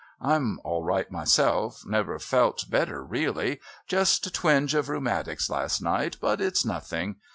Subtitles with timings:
[0.19, 3.59] I'm all right myself never felt better really.
[3.85, 7.17] Just a twinge of rheumatics last night, but it's nothing.